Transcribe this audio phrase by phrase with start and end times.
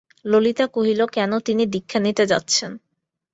[0.25, 2.71] ললিতা কহিল, কেন তিনি দীক্ষা নিতে যাচ্ছেন?